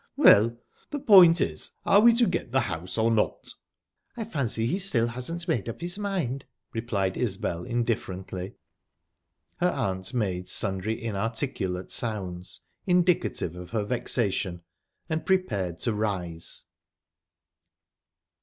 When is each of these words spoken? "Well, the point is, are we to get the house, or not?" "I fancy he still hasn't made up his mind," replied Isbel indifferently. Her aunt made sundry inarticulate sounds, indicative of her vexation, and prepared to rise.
"Well, 0.15 0.57
the 0.89 0.97
point 0.99 1.39
is, 1.39 1.75
are 1.85 1.99
we 1.99 2.15
to 2.15 2.25
get 2.25 2.51
the 2.51 2.61
house, 2.61 2.97
or 2.97 3.11
not?" 3.11 3.53
"I 4.17 4.25
fancy 4.25 4.65
he 4.65 4.79
still 4.79 5.05
hasn't 5.05 5.47
made 5.47 5.69
up 5.69 5.79
his 5.79 5.99
mind," 5.99 6.45
replied 6.73 7.17
Isbel 7.17 7.63
indifferently. 7.65 8.55
Her 9.57 9.69
aunt 9.69 10.11
made 10.11 10.49
sundry 10.49 10.99
inarticulate 10.99 11.91
sounds, 11.91 12.61
indicative 12.87 13.55
of 13.55 13.69
her 13.69 13.83
vexation, 13.83 14.63
and 15.07 15.23
prepared 15.23 15.77
to 15.81 15.93
rise. 15.93 16.65